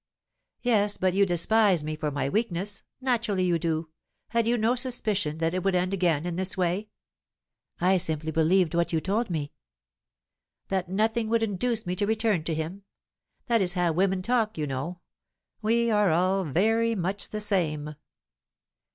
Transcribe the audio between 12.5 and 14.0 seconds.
him. That is how